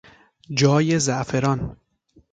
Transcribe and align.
جای 0.49 0.99
زعفران 0.99 1.77